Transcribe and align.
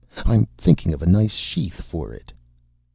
I 0.25 0.33
am 0.33 0.47
thinking 0.57 0.95
of 0.95 1.03
a 1.03 1.05
nice 1.05 1.29
sheath 1.35 1.79
for 1.79 2.11
it." 2.11 2.33